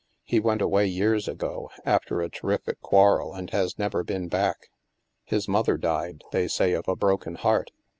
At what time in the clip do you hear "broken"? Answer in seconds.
6.95-7.35